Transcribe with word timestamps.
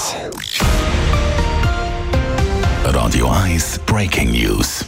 News. 0.00 0.58
Radio 2.84 3.26
1 3.28 3.80
Breaking 3.84 4.30
News. 4.30 4.82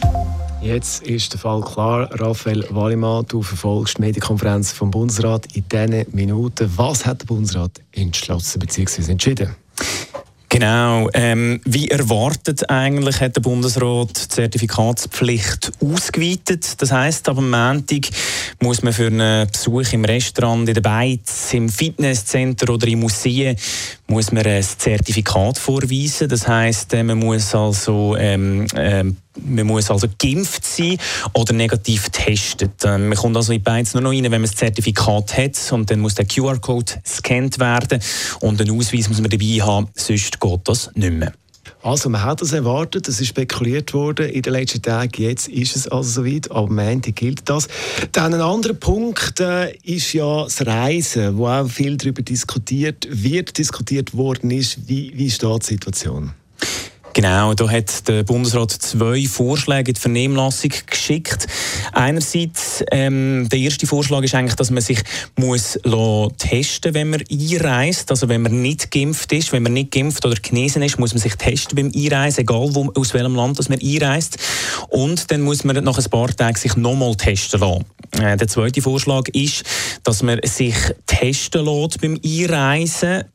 Jetzt 0.59 1.03
ist 1.03 1.31
der 1.33 1.39
Fall 1.39 1.61
klar. 1.61 2.09
Raphael 2.13 2.65
Wallimann, 2.71 3.23
du 3.27 3.43
verfolgst 3.43 3.99
die 3.99 4.01
Medienkonferenz 4.01 4.71
vom 4.71 4.89
Bundesrat 4.89 5.45
in 5.55 5.65
diesen 5.69 6.07
Minuten. 6.13 6.71
Was 6.77 7.05
hat 7.05 7.21
der 7.21 7.27
Bundesrat 7.27 7.79
entschlossen 7.91 8.57
bzw. 8.57 9.11
entschieden? 9.11 9.55
Genau. 10.53 11.09
Ähm, 11.15 11.61
wie 11.65 11.89
erwartet 11.89 12.69
eigentlich 12.69 13.19
hat 13.21 13.35
der 13.35 13.41
Bundesrat 13.41 14.09
die 14.15 14.27
Zertifikatspflicht 14.27 15.71
ausgeweitet. 15.81 16.79
Das 16.79 16.91
heißt, 16.91 17.27
ab 17.27 17.37
Montag 17.41 18.07
muss 18.61 18.83
man 18.83 18.93
für 18.93 19.07
einen 19.07 19.47
Besuch 19.47 19.91
im 19.93 20.05
Restaurant, 20.05 20.69
in 20.69 20.75
der 20.75 20.81
Beiz, 20.81 21.51
im 21.55 21.69
Fitnesscenter 21.69 22.71
oder 22.71 22.87
im 22.87 22.99
Museum 22.99 23.55
muss 24.05 24.31
man 24.31 24.45
ein 24.45 24.61
Zertifikat 24.61 25.57
vorweisen. 25.57 26.29
Das 26.29 26.47
heißt, 26.47 26.93
äh, 26.93 27.03
man 27.03 27.17
muss 27.17 27.55
also 27.55 28.15
ähm, 28.15 28.67
ähm, 28.75 29.17
man 29.35 29.65
muss 29.65 29.89
also 29.89 30.07
geimpft 30.19 30.65
sein 30.65 30.97
oder 31.33 31.53
negativ 31.53 32.05
getestet. 32.05 32.71
Ähm, 32.83 33.09
man 33.09 33.17
kommt 33.17 33.35
also 33.35 33.53
in 33.53 33.63
Beiz 33.63 33.93
nur 33.93 34.03
noch 34.03 34.11
rein, 34.11 34.23
wenn 34.23 34.31
man 34.31 34.43
das 34.43 34.55
Zertifikat 34.55 35.37
hat 35.37 35.71
und 35.71 35.89
dann 35.89 35.99
muss 35.99 36.15
der 36.15 36.25
QR-Code 36.25 36.93
gescannt 37.03 37.59
werden 37.59 37.99
und 38.39 38.61
einen 38.61 38.77
Ausweis 38.77 39.09
muss 39.09 39.21
man 39.21 39.29
dabei 39.29 39.61
haben, 39.61 39.87
sonst 39.95 40.39
geht 40.39 40.59
das 40.65 40.91
nicht 40.95 41.13
mehr. 41.13 41.33
Also 41.81 42.09
man 42.09 42.23
hat 42.23 42.41
das 42.41 42.53
erwartet, 42.53 43.09
es 43.09 43.19
ist 43.19 43.27
spekuliert 43.27 43.93
worden 43.93 44.29
in 44.29 44.41
den 44.41 44.53
letzten 44.53 44.81
Tagen, 44.81 45.21
jetzt 45.21 45.49
ist 45.49 45.75
es 45.75 45.87
also 45.87 46.23
soweit, 46.23 46.49
am 46.49 46.77
Ende 46.77 47.11
gilt 47.11 47.49
das. 47.49 47.67
Dann 48.13 48.33
ein 48.33 48.41
anderer 48.41 48.73
Punkt 48.73 49.41
äh, 49.41 49.75
ist 49.83 50.13
ja 50.13 50.43
das 50.43 50.65
Reisen, 50.65 51.37
wo 51.37 51.47
auch 51.47 51.67
viel 51.67 51.97
darüber 51.97 52.21
diskutiert 52.21 53.05
wird, 53.09 53.57
diskutiert 53.57 54.15
worden 54.15 54.51
ist. 54.51 54.87
Wie, 54.87 55.11
wie 55.15 55.29
steht 55.29 55.63
die 55.63 55.73
Situation? 55.73 56.31
Genau, 57.15 57.53
da 57.53 57.69
hat 57.69 58.07
der 58.07 58.23
Bundesrat 58.23 58.71
zwei 58.71 59.27
Vorschläge 59.27 59.91
in 59.91 59.93
die 59.93 60.01
Vernehmlassung 60.01 60.71
geschickt. 60.87 61.45
Einerseits, 61.91 62.83
ähm, 62.89 63.47
der 63.51 63.59
erste 63.59 63.85
Vorschlag 63.85 64.23
ist 64.23 64.33
eigentlich, 64.33 64.55
dass 64.55 64.71
man 64.71 64.81
sich 64.81 64.99
muss 65.35 65.77
testen 66.39 66.95
wenn 66.95 67.11
man 67.11 67.21
einreist. 67.31 68.09
Also 68.09 68.29
wenn 68.29 68.41
man 68.41 68.63
nicht 68.63 68.89
geimpft 68.89 69.31
ist, 69.31 69.51
wenn 69.51 69.61
man 69.61 69.73
nicht 69.73 69.91
geimpft 69.91 70.25
oder 70.25 70.35
genesen 70.35 70.81
ist, 70.81 70.97
muss 70.97 71.13
man 71.13 71.21
sich 71.21 71.35
testen 71.35 71.75
beim 71.75 71.91
Einreisen, 71.95 72.41
egal 72.41 72.69
wo, 72.73 72.91
aus 72.95 73.13
welchem 73.13 73.35
Land 73.35 73.59
dass 73.59 73.69
man 73.69 73.79
einreist. 73.79 74.39
Und 74.89 75.29
dann 75.29 75.41
muss 75.41 75.63
man 75.63 75.83
nach 75.83 75.99
ein 75.99 76.09
paar 76.09 76.35
Tagen 76.35 76.57
sich 76.57 76.75
nochmal 76.75 77.13
testen 77.15 77.59
lassen. 77.59 77.85
Äh, 78.19 78.37
der 78.37 78.47
zweite 78.47 78.81
Vorschlag 78.81 79.27
ist, 79.29 79.63
dass 80.03 80.23
man 80.23 80.39
sich 80.43 80.75
testen 81.05 81.63
lässt 81.63 82.01
beim 82.01 82.19
Einreisen 82.25 83.25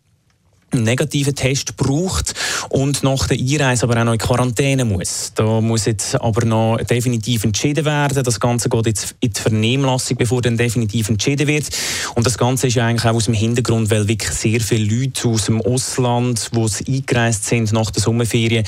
einen 0.71 0.85
negativen 0.85 1.35
Test 1.35 1.77
braucht 1.77 2.35
und 2.69 3.03
nach 3.03 3.27
der 3.27 3.39
Einreise 3.39 3.85
aber 3.85 4.01
auch 4.01 4.05
noch 4.05 4.13
in 4.13 4.19
Quarantäne 4.19 4.85
muss. 4.85 5.33
Da 5.35 5.61
muss 5.61 5.87
jetzt 5.87 6.21
aber 6.21 6.45
noch 6.45 6.79
definitiv 6.79 7.45
entschieden 7.45 7.85
werden. 7.85 8.23
Das 8.23 8.39
Ganze 8.41 8.69
geht 8.69 8.87
jetzt 8.87 9.17
in 9.21 9.33
die 9.33 9.41
Vernehmlassung, 9.41 10.17
bevor 10.17 10.43
dann 10.43 10.57
definitiv 10.57 11.09
entschieden 11.09 11.47
wird. 11.47 11.69
Und 12.15 12.27
das 12.27 12.37
Ganze 12.37 12.67
ist 12.67 12.75
ja 12.75 12.87
eigentlich 12.87 13.11
auch 13.11 13.17
aus 13.17 13.25
dem 13.25 13.35
Hintergrund, 13.35 13.91
weil 13.91 14.09
wirklich 14.09 14.33
sehr 14.33 14.61
viele 14.61 14.95
Leute 14.95 15.29
aus 15.29 15.47
dem 15.47 15.61
Ausland, 15.61 16.51
die 16.53 16.97
eingereist 16.97 17.47
sind 17.47 17.73
nach 17.73 17.91
der 17.91 18.03
Sommerferien, 18.03 18.65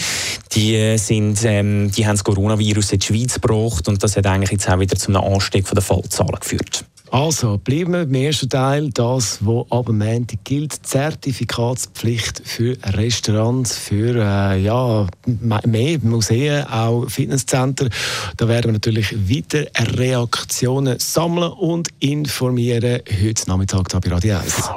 die 0.52 0.74
äh, 0.74 0.96
sind, 0.96 1.44
ähm, 1.44 1.90
die 1.90 2.06
haben 2.06 2.14
das 2.14 2.24
Coronavirus 2.24 2.92
in 2.92 2.98
die 3.00 3.06
Schweiz 3.06 3.34
gebracht 3.34 3.88
und 3.88 4.02
das 4.02 4.16
hat 4.16 4.26
eigentlich 4.26 4.52
jetzt 4.52 4.68
auch 4.68 4.78
wieder 4.78 4.96
zu 4.96 5.08
einem 5.08 5.22
Anstieg 5.22 5.68
der 5.70 5.82
Fallzahlen 5.82 6.38
geführt. 6.40 6.84
Also, 7.10 7.58
bleiben 7.58 7.92
wir 7.92 8.04
beim 8.04 8.14
ersten 8.14 8.48
Teil, 8.48 8.90
das, 8.90 9.38
was 9.40 9.66
ab 9.70 9.86
dem 9.86 9.98
Montag 9.98 10.44
gilt, 10.44 10.74
Zertifikatspflicht 10.86 12.42
für 12.44 12.76
Restaurants, 12.84 13.76
für 13.76 14.14
äh, 14.14 14.62
ja, 14.62 15.06
mehr 15.26 15.98
Museen, 16.02 16.64
auch 16.66 17.08
Fitnesscenter. 17.08 17.88
Da 18.36 18.46
werden 18.46 18.66
wir 18.66 18.72
natürlich 18.74 19.12
weiter 19.28 19.66
Reaktionen 19.98 21.00
sammeln 21.00 21.50
und 21.52 21.88
informieren. 21.98 23.00
Heute 23.22 23.48
Nachmittag 23.48 23.88
bei 23.88 24.08
Radio 24.08 24.36
1. 24.36 24.70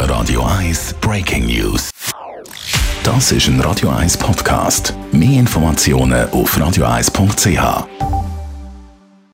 Radio 0.00 0.42
1 0.42 0.94
Breaking 1.00 1.46
News. 1.46 1.90
Das 3.04 3.30
ist 3.30 3.46
ein 3.46 3.60
Radio 3.60 3.90
1 3.90 4.16
Podcast. 4.16 4.92
Mehr 5.12 5.38
Informationen 5.38 6.28
auf 6.30 6.56
radio1.ch. 6.56 8.11